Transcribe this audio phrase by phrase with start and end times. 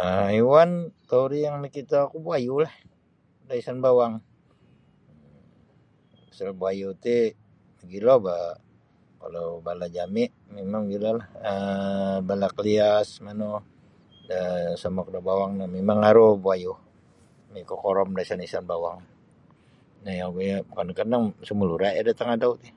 [0.00, 0.70] um Haiwan
[1.10, 2.72] tauri yang nakitoku buayulah
[3.46, 4.14] da isan bawang
[6.26, 7.16] pasal buayu ti
[7.78, 8.52] mogilo boh
[9.20, 13.50] kalau balah jami mimang mogilolah um balah Kalias manu
[14.28, 14.40] do
[14.82, 16.72] somok bawang no mimang aru buayu
[17.52, 18.98] nikokorom da isan bawang
[20.76, 22.68] kadang-kadang sumalura iyo da tangadau ti.